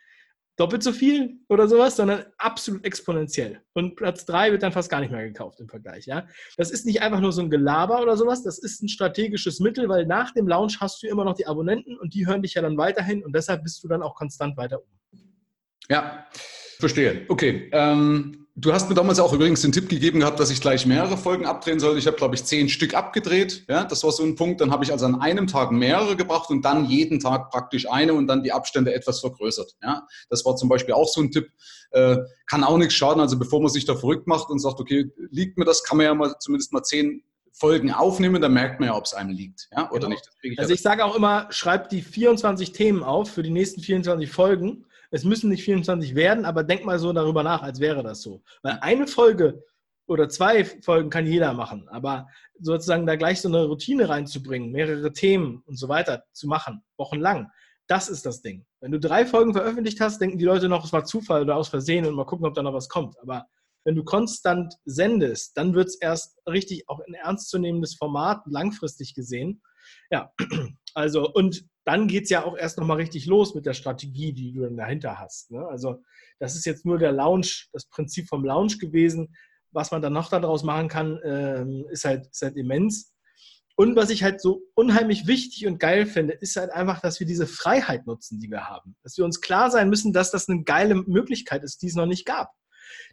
[0.58, 3.62] doppelt so viel oder sowas, sondern absolut exponentiell.
[3.74, 6.06] Und Platz drei wird dann fast gar nicht mehr gekauft im Vergleich.
[6.06, 6.26] Ja?
[6.56, 9.88] Das ist nicht einfach nur so ein Gelaber oder sowas, das ist ein strategisches Mittel,
[9.88, 12.62] weil nach dem Launch hast du immer noch die Abonnenten und die hören dich ja
[12.62, 15.32] dann weiterhin und deshalb bist du dann auch konstant weiter oben.
[15.88, 16.26] Ja,
[16.78, 17.24] verstehe.
[17.28, 17.70] Okay.
[17.72, 21.16] Ähm Du hast mir damals auch übrigens den Tipp gegeben gehabt, dass ich gleich mehrere
[21.16, 21.96] Folgen abdrehen soll.
[21.96, 23.64] Ich habe, glaube ich, zehn Stück abgedreht.
[23.68, 24.60] Ja, das war so ein Punkt.
[24.60, 28.14] Dann habe ich also an einem Tag mehrere gebracht und dann jeden Tag praktisch eine
[28.14, 29.76] und dann die Abstände etwas vergrößert.
[29.80, 31.52] Ja, das war zum Beispiel auch so ein Tipp.
[31.92, 32.16] Äh,
[32.46, 33.20] kann auch nichts schaden.
[33.20, 36.06] Also bevor man sich da verrückt macht und sagt, okay, liegt mir das, kann man
[36.06, 39.68] ja mal zumindest mal zehn Folgen aufnehmen, dann merkt man ja, ob es einem liegt,
[39.72, 40.10] ja, oder genau.
[40.10, 40.30] nicht.
[40.42, 44.30] Ich also ich sage auch immer, schreibt die 24 Themen auf für die nächsten 24
[44.30, 48.22] Folgen es müssen nicht 24 werden, aber denk mal so darüber nach, als wäre das
[48.22, 48.42] so.
[48.62, 49.62] Weil eine Folge
[50.06, 55.12] oder zwei Folgen kann jeder machen, aber sozusagen da gleich so eine Routine reinzubringen, mehrere
[55.12, 57.50] Themen und so weiter zu machen, wochenlang,
[57.88, 58.66] das ist das Ding.
[58.80, 61.68] Wenn du drei Folgen veröffentlicht hast, denken die Leute noch, es war Zufall oder aus
[61.68, 63.18] Versehen und mal gucken, ob da noch was kommt.
[63.20, 63.46] Aber
[63.84, 69.62] wenn du konstant sendest, dann wird es erst richtig auch ein ernstzunehmendes Format, langfristig gesehen.
[70.10, 70.30] Ja,
[70.94, 74.52] also und dann geht es ja auch erst nochmal richtig los mit der Strategie, die
[74.52, 75.50] du dann dahinter hast.
[75.50, 75.66] Ne?
[75.66, 76.02] Also
[76.38, 79.34] das ist jetzt nur der Launch, das Prinzip vom Launch gewesen.
[79.70, 83.14] Was man dann noch daraus machen kann, ähm, ist, halt, ist halt immens.
[83.74, 87.26] Und was ich halt so unheimlich wichtig und geil finde, ist halt einfach, dass wir
[87.26, 88.94] diese Freiheit nutzen, die wir haben.
[89.02, 92.06] Dass wir uns klar sein müssen, dass das eine geile Möglichkeit ist, die es noch
[92.06, 92.52] nicht gab.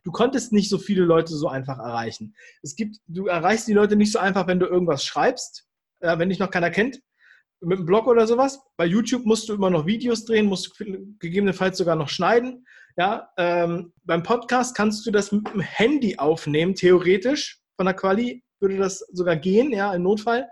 [0.03, 2.35] Du konntest nicht so viele Leute so einfach erreichen.
[2.61, 5.65] Es gibt, du erreichst die Leute nicht so einfach, wenn du irgendwas schreibst,
[6.01, 6.99] äh, wenn dich noch keiner kennt,
[7.65, 8.61] mit einem Blog oder sowas.
[8.77, 10.77] Bei YouTube musst du immer noch Videos drehen, musst
[11.19, 12.65] gegebenenfalls sogar noch schneiden.
[12.97, 17.59] Ja, ähm, beim Podcast kannst du das mit dem Handy aufnehmen, theoretisch.
[17.75, 20.47] Von der Quali würde das sogar gehen, ja, im Notfall.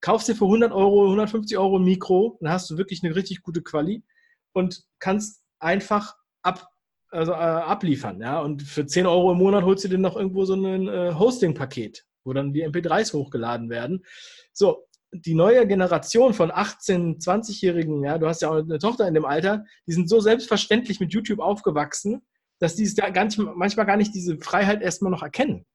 [0.00, 3.42] Kaufst dir für 100 Euro, 150 Euro ein Mikro, dann hast du wirklich eine richtig
[3.42, 4.04] gute Quali
[4.52, 6.68] und kannst einfach ab,
[7.08, 8.20] also, äh, abliefern.
[8.20, 8.40] Ja?
[8.40, 12.06] Und für 10 Euro im Monat holst du dir noch irgendwo so ein äh, Hosting-Paket,
[12.22, 14.04] wo dann die MP3s hochgeladen werden.
[14.52, 19.14] So, die neue Generation von 18-, 20-Jährigen, ja, du hast ja auch eine Tochter in
[19.14, 22.22] dem Alter, die sind so selbstverständlich mit YouTube aufgewachsen,
[22.58, 25.66] dass die gar nicht, manchmal gar nicht diese Freiheit erstmal noch erkennen.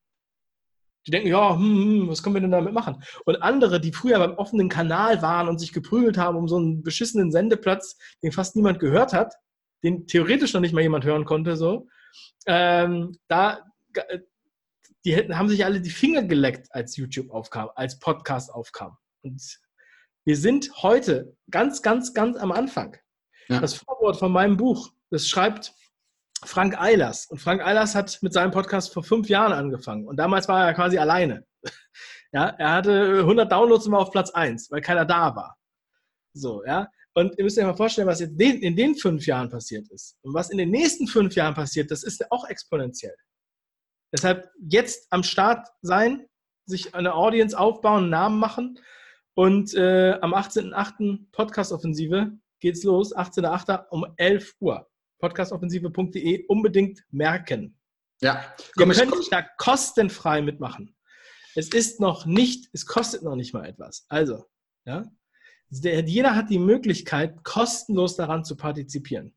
[1.07, 3.03] Die denken, ja, hm, hm, was können wir denn damit machen?
[3.25, 6.83] Und andere, die früher beim offenen Kanal waren und sich geprügelt haben um so einen
[6.83, 9.33] beschissenen Sendeplatz, den fast niemand gehört hat,
[9.83, 11.87] den theoretisch noch nicht mal jemand hören konnte, so,
[12.45, 13.59] ähm, da,
[15.05, 18.97] die hätten, haben sich alle die Finger geleckt, als YouTube aufkam, als Podcast aufkam.
[19.21, 19.59] Und
[20.25, 22.97] wir sind heute ganz, ganz, ganz am Anfang.
[23.47, 23.59] Ja.
[23.59, 25.73] Das Vorwort von meinem Buch, das schreibt
[26.45, 27.25] Frank Eilers.
[27.27, 30.07] Und Frank Eilers hat mit seinem Podcast vor fünf Jahren angefangen.
[30.07, 31.45] Und damals war er quasi alleine.
[32.31, 35.57] Ja, er hatte 100 Downloads immer auf Platz 1, weil keiner da war.
[36.33, 36.87] So, ja.
[37.15, 40.15] Und ihr müsst euch mal vorstellen, was jetzt in den fünf Jahren passiert ist.
[40.21, 43.15] Und was in den nächsten fünf Jahren passiert, das ist auch exponentiell.
[44.13, 46.27] Deshalb jetzt am Start sein,
[46.67, 48.79] sich eine Audience aufbauen, einen Namen machen
[49.39, 51.31] und äh, am 18.08.
[51.31, 53.85] Podcast-Offensive geht's los, 18.08.
[53.89, 54.85] um 11 Uhr.
[55.19, 57.79] Podcastoffensive.de unbedingt merken.
[58.19, 60.93] Ja, komm, Ihr könnt ich, da kostenfrei mitmachen.
[61.55, 64.05] Es ist noch nicht, es kostet noch nicht mal etwas.
[64.09, 64.43] Also,
[64.83, 65.09] ja,
[65.69, 69.33] der, jeder hat die Möglichkeit, kostenlos daran zu partizipieren.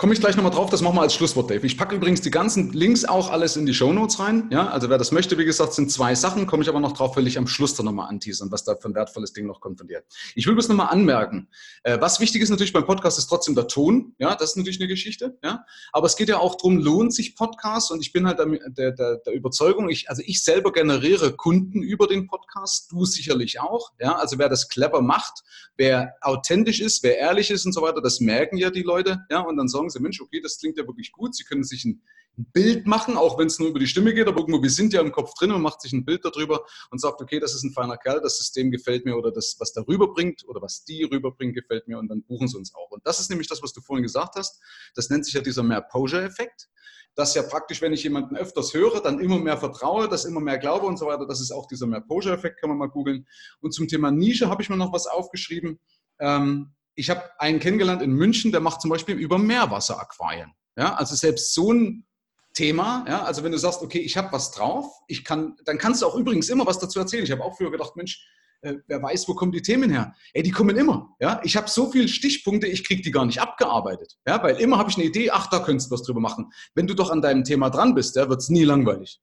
[0.00, 1.66] Komme ich gleich nochmal drauf, das machen wir als Schlusswort, Dave.
[1.66, 4.48] Ich packe übrigens die ganzen Links auch alles in die Show Notes rein.
[4.50, 7.16] Ja, also wer das möchte, wie gesagt, sind zwei Sachen, komme ich aber noch drauf,
[7.16, 9.76] will ich am Schluss dann nochmal anteasern, was da für ein wertvolles Ding noch kommt
[9.76, 10.02] von dir.
[10.34, 11.48] Ich will bloß nochmal anmerken.
[11.82, 14.14] Äh, was wichtig ist natürlich beim Podcast, ist trotzdem der Ton.
[14.16, 15.36] Ja, das ist natürlich eine Geschichte.
[15.44, 17.90] Ja, aber es geht ja auch darum, lohnt sich Podcast?
[17.90, 22.06] Und ich bin halt der, der, der Überzeugung, ich, also ich selber generiere Kunden über
[22.06, 23.92] den Podcast, du sicherlich auch.
[24.00, 25.42] Ja, also wer das clever macht,
[25.76, 29.26] wer authentisch ist, wer ehrlich ist und so weiter, das merken ja die Leute.
[29.30, 31.34] Ja, und dann sagen sagen sie, Mensch, okay, das klingt ja wirklich gut.
[31.34, 32.02] Sie können sich ein
[32.36, 35.00] Bild machen, auch wenn es nur über die Stimme geht, aber irgendwo, wir sind ja
[35.00, 37.72] im Kopf drin und macht sich ein Bild darüber und sagt, okay, das ist ein
[37.72, 41.54] feiner Kerl, das System gefällt mir oder das, was der rüberbringt oder was die rüberbringt,
[41.54, 42.90] gefällt mir und dann buchen sie uns auch.
[42.90, 44.60] Und das ist nämlich das, was du vorhin gesagt hast.
[44.94, 46.68] Das nennt sich ja dieser Mehr-Posure-Effekt
[47.16, 50.58] dass ja praktisch, wenn ich jemanden öfters höre, dann immer mehr vertraue, dass immer mehr
[50.58, 51.26] glaube und so weiter.
[51.26, 53.26] Das ist auch dieser Mehr-Posure-Effekt, kann man mal googeln.
[53.60, 55.80] Und zum Thema Nische habe ich mir noch was aufgeschrieben.
[56.20, 60.52] Ähm, ich habe einen kennengelernt in München, der macht zum Beispiel über Meerwasseraquarien.
[60.76, 62.06] Ja, also selbst so ein
[62.54, 66.02] Thema, ja, also wenn du sagst, okay, ich habe was drauf, ich kann, dann kannst
[66.02, 67.24] du auch übrigens immer was dazu erzählen.
[67.24, 68.24] Ich habe auch früher gedacht, Mensch,
[68.62, 70.14] äh, wer weiß, wo kommen die Themen her?
[70.34, 71.16] Ey, die kommen immer.
[71.20, 74.18] Ja, ich habe so viele Stichpunkte, ich kriege die gar nicht abgearbeitet.
[74.26, 76.52] Ja, weil immer habe ich eine Idee, ach, da könntest du was drüber machen.
[76.74, 79.20] Wenn du doch an deinem Thema dran bist, ja, wird es nie langweilig.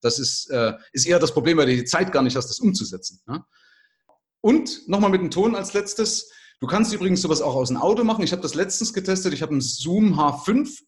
[0.00, 2.58] Das ist, äh, ist eher das Problem, weil du die Zeit gar nicht hast, das
[2.58, 3.20] umzusetzen.
[3.28, 3.46] Ja?
[4.40, 6.32] Und nochmal mit dem Ton als letztes.
[6.60, 8.22] Du kannst übrigens sowas auch aus dem Auto machen.
[8.22, 9.32] Ich habe das letztens getestet.
[9.32, 10.80] Ich habe einen Zoom H5.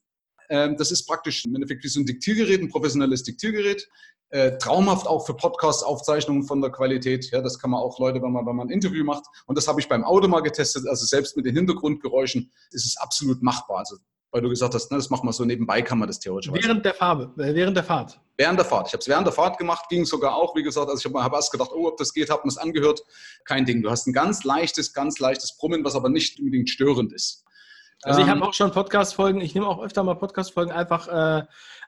[0.50, 3.88] Ähm, das ist praktisch im Endeffekt wie so ein Diktiergerät, ein professionelles Diktiergerät.
[4.28, 7.30] Äh, traumhaft auch für Podcast-Aufzeichnungen von der Qualität.
[7.30, 9.24] Ja, das kann man auch Leute, wenn man, wenn man ein Interview macht.
[9.46, 10.86] Und das habe ich beim Auto mal getestet.
[10.86, 13.78] Also selbst mit den Hintergrundgeräuschen ist es absolut machbar.
[13.78, 13.96] Also
[14.32, 16.50] weil du gesagt hast, ne, das machen wir so nebenbei, kann man das theoretisch.
[16.52, 18.18] Während der Farbe, äh, während der Fahrt.
[18.38, 18.88] Während der Fahrt.
[18.88, 21.22] Ich habe es während der Fahrt gemacht, ging sogar auch, wie gesagt, also ich habe
[21.22, 23.02] hab erst gedacht, oh, ob das geht, habe mir es angehört.
[23.44, 23.82] Kein Ding.
[23.82, 27.44] Du hast ein ganz leichtes, ganz leichtes Brummen, was aber nicht unbedingt störend ist.
[28.04, 31.44] Also ich habe ähm, auch schon Podcast-Folgen, ich nehme auch öfter mal Podcast-Folgen einfach äh,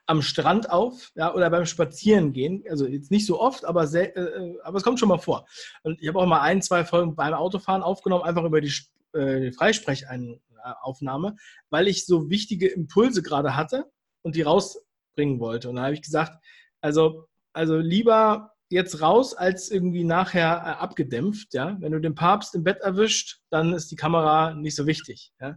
[0.06, 2.62] am Strand auf ja, oder beim Spazierengehen.
[2.68, 5.46] Also jetzt nicht so oft, aber, sehr, äh, aber es kommt schon mal vor.
[5.82, 8.72] Und ich habe auch mal ein, zwei Folgen beim Autofahren aufgenommen, einfach über die
[9.14, 10.40] äh, Freisprecheinrichtung
[10.82, 11.36] Aufnahme,
[11.70, 13.86] weil ich so wichtige Impulse gerade hatte
[14.22, 15.68] und die rausbringen wollte.
[15.68, 16.32] Und da habe ich gesagt,
[16.80, 21.54] also, also lieber jetzt raus, als irgendwie nachher äh, abgedämpft.
[21.54, 21.76] Ja?
[21.80, 25.56] Wenn du den Papst im Bett erwischt, dann ist die Kamera nicht so wichtig, ja?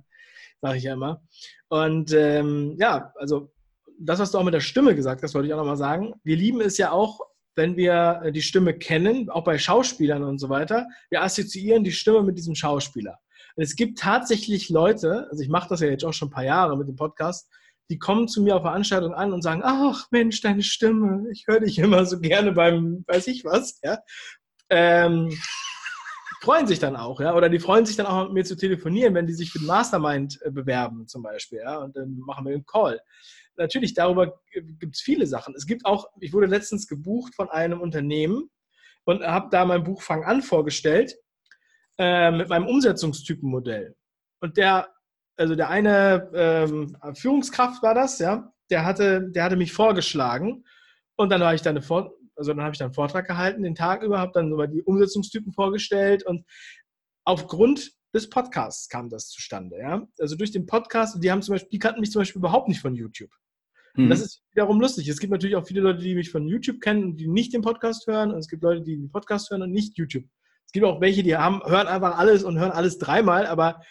[0.61, 1.21] sage ich ja immer.
[1.69, 3.51] Und ähm, ja, also
[3.99, 6.13] das, was du auch mit der Stimme gesagt hast, wollte ich auch nochmal sagen.
[6.23, 7.19] Wir lieben es ja auch,
[7.55, 10.87] wenn wir äh, die Stimme kennen, auch bei Schauspielern und so weiter.
[11.09, 13.19] Wir assoziieren die Stimme mit diesem Schauspieler.
[13.59, 16.77] Es gibt tatsächlich Leute, also ich mache das ja jetzt auch schon ein paar Jahre
[16.77, 17.49] mit dem Podcast,
[17.89, 21.61] die kommen zu mir auf Veranstaltungen an und sagen, ach Mensch, deine Stimme, ich höre
[21.61, 23.97] dich immer so gerne beim, weiß ich was, ja.
[24.69, 25.35] ähm,
[26.41, 29.15] freuen sich dann auch, ja, oder die freuen sich dann auch mit mir zu telefonieren,
[29.15, 32.53] wenn die sich für den Mastermind äh, bewerben zum Beispiel, ja, und dann machen wir
[32.53, 33.01] einen Call.
[33.55, 35.55] Natürlich, darüber gibt es viele Sachen.
[35.57, 38.51] Es gibt auch, ich wurde letztens gebucht von einem Unternehmen
[39.05, 41.15] und habe da mein Buch Fang an vorgestellt
[41.97, 43.95] äh, mit meinem Umsetzungstypenmodell.
[44.41, 44.89] Und der,
[45.35, 50.65] also der eine ähm, Führungskraft war das, ja, der hatte, der hatte mich vorgeschlagen
[51.15, 51.81] und dann war ich da eine
[52.35, 54.83] also dann habe ich dann einen Vortrag gehalten, den Tag über, habe dann über die
[54.83, 56.45] Umsetzungstypen vorgestellt und
[57.25, 59.79] aufgrund des Podcasts kam das zustande.
[59.79, 60.07] Ja?
[60.19, 62.79] Also durch den Podcast, die haben zum Beispiel, die kannten mich zum Beispiel überhaupt nicht
[62.79, 63.31] von YouTube.
[63.95, 64.09] Mhm.
[64.09, 65.07] Das ist wiederum lustig.
[65.07, 67.61] Es gibt natürlich auch viele Leute, die mich von YouTube kennen und die nicht den
[67.61, 68.31] Podcast hören.
[68.31, 70.25] Und es gibt Leute, die den Podcast hören und nicht YouTube.
[70.67, 73.81] Es gibt auch welche, die haben, hören einfach alles und hören alles dreimal, aber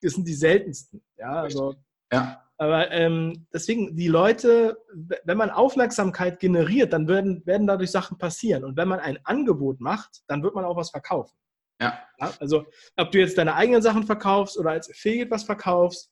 [0.00, 1.02] das sind die seltensten.
[1.16, 1.74] Ja, also,
[2.12, 2.42] ja.
[2.58, 4.78] Aber ähm, deswegen, die Leute,
[5.24, 8.64] wenn man Aufmerksamkeit generiert, dann werden, werden dadurch Sachen passieren.
[8.64, 11.36] Und wenn man ein Angebot macht, dann wird man auch was verkaufen.
[11.80, 11.98] Ja.
[12.20, 12.32] ja.
[12.38, 12.64] Also,
[12.96, 16.10] ob du jetzt deine eigenen Sachen verkaufst oder als Affiliate was verkaufst,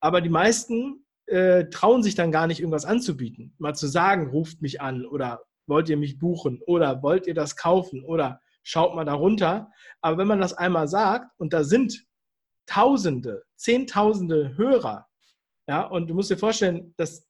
[0.00, 3.54] aber die meisten äh, trauen sich dann gar nicht, irgendwas anzubieten.
[3.58, 7.56] Mal zu sagen, ruft mich an oder wollt ihr mich buchen oder wollt ihr das
[7.56, 9.70] kaufen oder schaut mal darunter.
[10.00, 12.04] Aber wenn man das einmal sagt und da sind
[12.66, 15.06] Tausende, Zehntausende Hörer,
[15.68, 17.26] ja, und du musst dir vorstellen, dass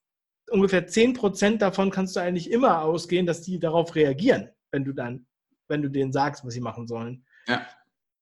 [0.50, 5.26] ungefähr 10% davon kannst du eigentlich immer ausgehen, dass die darauf reagieren, wenn du dann,
[5.68, 7.24] wenn du denen sagst, was sie machen sollen.
[7.46, 7.66] Ja.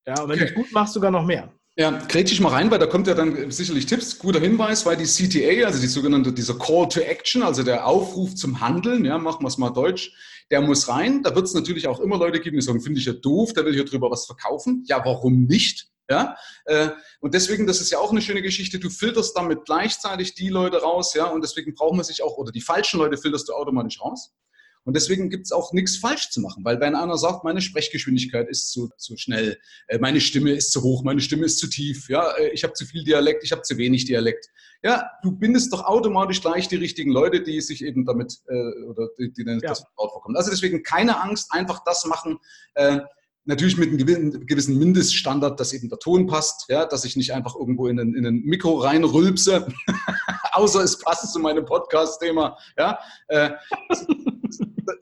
[0.06, 0.46] Ja, und wenn okay.
[0.46, 1.52] du es gut machst, sogar noch mehr.
[1.74, 4.18] Ja, ich mal rein, weil da kommt ja dann sicherlich Tipps.
[4.18, 8.34] Guter Hinweis, weil die CTA, also die sogenannte, dieser Call to Action, also der Aufruf
[8.34, 10.12] zum Handeln, ja, machen wir es mal deutsch,
[10.50, 11.22] der muss rein.
[11.22, 13.64] Da wird es natürlich auch immer Leute geben, die sagen, finde ich ja doof, der
[13.64, 14.84] will hier drüber was verkaufen.
[14.86, 15.88] Ja, warum nicht?
[16.10, 18.78] Ja, äh, und deswegen, das ist ja auch eine schöne Geschichte.
[18.78, 22.52] Du filterst damit gleichzeitig die Leute raus, ja, und deswegen brauchen wir sich auch, oder
[22.52, 24.34] die falschen Leute filterst du automatisch raus.
[24.84, 28.48] Und deswegen gibt es auch nichts falsch zu machen, weil wenn einer sagt, meine Sprechgeschwindigkeit
[28.48, 32.08] ist zu, zu schnell, äh, meine Stimme ist zu hoch, meine Stimme ist zu tief,
[32.08, 34.48] ja, äh, ich habe zu viel Dialekt, ich habe zu wenig Dialekt.
[34.82, 39.08] Ja, du bindest doch automatisch gleich die richtigen Leute, die sich eben damit äh, oder
[39.18, 39.58] die, die ja.
[39.58, 40.36] das vertraut vorkommen.
[40.36, 42.38] Also deswegen keine Angst, einfach das machen.
[42.74, 43.00] Äh,
[43.44, 47.56] natürlich mit einem gewissen Mindeststandard, dass eben der Ton passt, ja, dass ich nicht einfach
[47.56, 49.66] irgendwo in ein, in ein Mikro reinrülpse,
[50.52, 52.56] außer es passt zu meinem Podcast-Thema.
[52.78, 53.50] Ja, äh,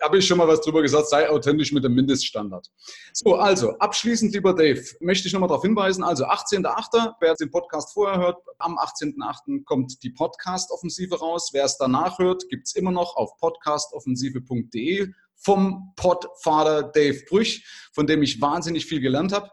[0.02, 2.68] habe ich schon mal was drüber gesagt, sei authentisch mit dem Mindeststandard.
[3.12, 7.92] So, also abschließend, lieber Dave, möchte ich nochmal darauf hinweisen, also 18.8., wer den Podcast
[7.92, 9.64] vorher hört, am 18.8.
[9.64, 11.50] kommt die Podcast-Offensive raus.
[11.52, 18.06] Wer es danach hört, gibt es immer noch auf podcastoffensive.de vom Podvater Dave Brüch, von
[18.06, 19.50] dem ich wahnsinnig viel gelernt habe.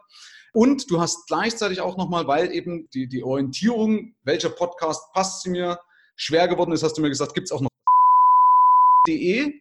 [0.52, 5.50] Und du hast gleichzeitig auch nochmal, weil eben die, die Orientierung, welcher Podcast passt zu
[5.50, 5.78] mir,
[6.16, 7.68] schwer geworden ist, hast du mir gesagt, gibt es auch noch
[9.08, 9.60] de.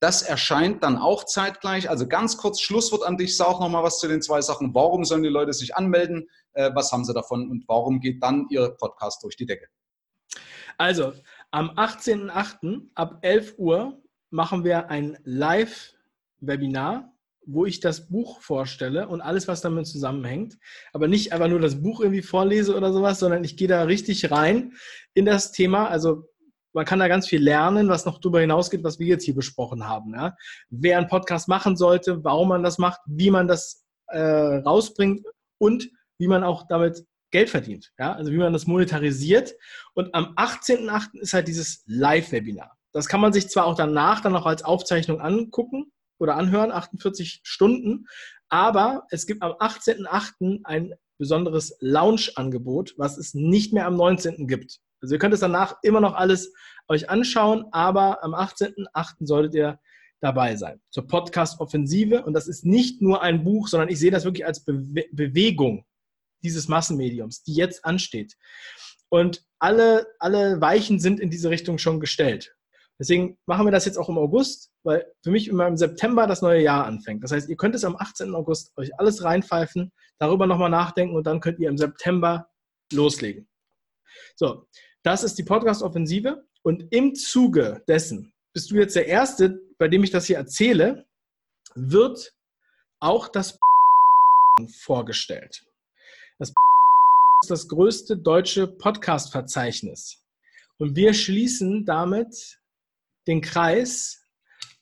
[0.00, 1.88] Das erscheint dann auch zeitgleich.
[1.88, 3.36] Also ganz kurz Schlusswort an dich.
[3.36, 4.74] Sag auch nochmal was zu den zwei Sachen.
[4.74, 6.28] Warum sollen die Leute sich anmelden?
[6.54, 7.48] Äh, was haben sie davon?
[7.50, 9.66] Und warum geht dann ihr Podcast durch die Decke?
[10.76, 11.12] Also,
[11.50, 12.88] am 18.08.
[12.94, 17.12] ab 11 Uhr machen wir ein Live-Webinar,
[17.44, 20.58] wo ich das Buch vorstelle und alles, was damit zusammenhängt.
[20.92, 24.30] Aber nicht einfach nur das Buch irgendwie vorlese oder sowas, sondern ich gehe da richtig
[24.30, 24.72] rein
[25.14, 25.88] in das Thema.
[25.88, 26.28] Also
[26.72, 29.88] man kann da ganz viel lernen, was noch darüber hinausgeht, was wir jetzt hier besprochen
[29.88, 30.14] haben.
[30.14, 30.36] Ja?
[30.70, 35.26] Wer einen Podcast machen sollte, warum man das macht, wie man das äh, rausbringt
[35.58, 37.92] und wie man auch damit Geld verdient.
[37.98, 38.14] Ja?
[38.14, 39.54] Also wie man das monetarisiert.
[39.94, 41.18] Und am 18.08.
[41.20, 42.76] ist halt dieses Live-Webinar.
[42.92, 47.40] Das kann man sich zwar auch danach dann noch als Aufzeichnung angucken oder anhören, 48
[47.42, 48.06] Stunden,
[48.48, 50.60] aber es gibt am 18.08.
[50.64, 54.46] ein besonderes Lounge-Angebot, was es nicht mehr am 19.
[54.46, 54.80] gibt.
[55.02, 56.52] Also ihr könnt es danach immer noch alles
[56.88, 59.26] euch anschauen, aber am 18.08.
[59.26, 59.80] solltet ihr
[60.20, 62.24] dabei sein zur Podcast-Offensive.
[62.24, 65.84] Und das ist nicht nur ein Buch, sondern ich sehe das wirklich als Be Bewegung
[66.42, 68.36] dieses Massenmediums, die jetzt ansteht.
[69.08, 72.54] Und alle, alle Weichen sind in diese Richtung schon gestellt.
[72.98, 76.42] Deswegen machen wir das jetzt auch im August, weil für mich immer im September das
[76.42, 77.24] neue Jahr anfängt.
[77.24, 78.34] Das heißt, ihr könnt es am 18.
[78.34, 82.48] August euch alles reinpfeifen, darüber nochmal nachdenken und dann könnt ihr im September
[82.92, 83.48] loslegen.
[84.36, 84.66] So,
[85.02, 90.04] das ist die Podcast-Offensive und im Zuge dessen bist du jetzt der Erste, bei dem
[90.04, 91.06] ich das hier erzähle,
[91.74, 92.34] wird
[93.00, 93.58] auch das
[94.68, 95.64] vorgestellt.
[96.38, 100.24] Das ist das größte deutsche Podcast-Verzeichnis.
[100.78, 102.60] Und wir schließen damit
[103.26, 104.22] den Kreis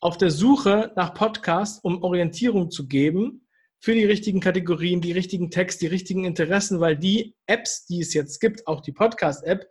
[0.00, 3.46] auf der Suche nach Podcasts, um Orientierung zu geben
[3.78, 8.12] für die richtigen Kategorien, die richtigen Texte, die richtigen Interessen, weil die Apps, die es
[8.12, 9.66] jetzt gibt, auch die Podcast-App,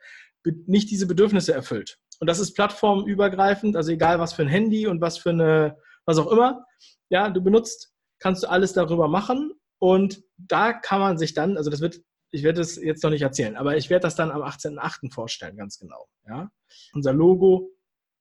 [0.66, 2.00] nicht diese Bedürfnisse erfüllt.
[2.20, 6.18] Und das ist plattformübergreifend, also egal was für ein Handy und was für eine, was
[6.18, 6.66] auch immer.
[7.10, 11.70] Ja, du benutzt kannst du alles darüber machen und da kann man sich dann, also
[11.70, 14.42] das wird, ich werde es jetzt noch nicht erzählen, aber ich werde das dann am
[14.42, 15.12] 18.08.
[15.12, 16.08] vorstellen, ganz genau.
[16.28, 16.52] Ja?
[16.94, 17.72] Unser Logo,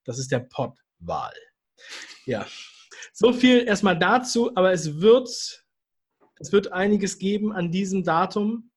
[0.04, 1.34] das ist der Podwahl.
[2.24, 2.46] Ja,
[3.12, 5.28] so viel erstmal dazu, aber es wird,
[6.38, 8.70] es wird einiges geben an diesem Datum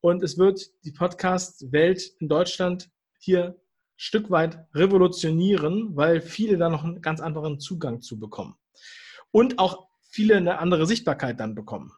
[0.00, 3.60] und es wird die Podcast-Welt in Deutschland hier
[3.96, 8.54] Stück weit revolutionieren, weil viele da noch einen ganz anderen Zugang zu bekommen.
[9.30, 11.92] Und auch viele eine andere Sichtbarkeit dann bekommen.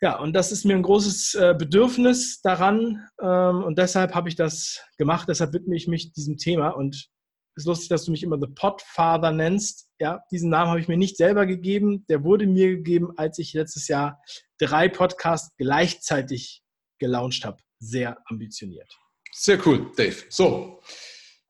[0.00, 4.36] Ja, und das ist mir ein großes äh, Bedürfnis daran ähm, und deshalb habe ich
[4.36, 7.08] das gemacht, deshalb widme ich mich diesem Thema und
[7.54, 9.88] es ist lustig, dass du mich immer The Podfather nennst.
[9.98, 13.54] Ja, diesen Namen habe ich mir nicht selber gegeben, der wurde mir gegeben, als ich
[13.54, 14.20] letztes Jahr
[14.58, 16.62] drei Podcasts gleichzeitig
[16.98, 17.58] gelauncht habe.
[17.78, 18.98] Sehr ambitioniert.
[19.32, 20.16] Sehr cool, Dave.
[20.28, 20.80] So,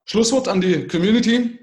[0.04, 1.58] Schlusswort an die Community.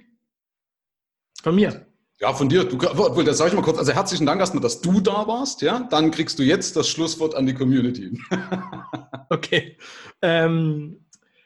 [1.42, 1.86] Von mir.
[2.20, 2.64] Ja, von dir.
[2.64, 3.78] Du, obwohl, das sage ich mal kurz.
[3.78, 5.62] Also herzlichen Dank erstmal, dass du da warst.
[5.62, 8.18] Ja, dann kriegst du jetzt das Schlusswort an die Community.
[9.30, 9.78] okay.
[10.22, 11.06] Ähm,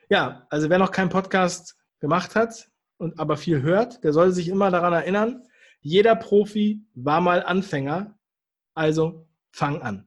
[0.09, 4.49] ja, also wer noch keinen Podcast gemacht hat und aber viel hört, der soll sich
[4.49, 5.43] immer daran erinnern,
[5.81, 8.17] jeder Profi war mal Anfänger.
[8.75, 10.06] Also fang an.